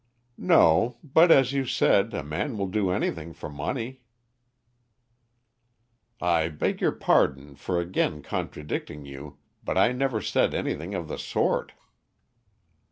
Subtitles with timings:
[0.39, 4.01] "No, but, as you said, a man will do anything for money."
[6.19, 11.19] "I beg your pardon for again contradicting you, but I never said anything of the
[11.19, 11.73] sort."